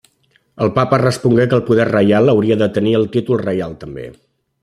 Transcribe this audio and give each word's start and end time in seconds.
El 0.65 0.71
papa 0.77 0.97
respongué 1.01 1.45
que 1.51 1.59
el 1.59 1.65
poder 1.67 1.85
reial 1.91 2.33
hauria 2.33 2.59
de 2.63 2.71
tenir 2.79 2.93
el 3.01 3.07
títol 3.17 3.43
reial 3.45 3.77
també. 3.85 4.09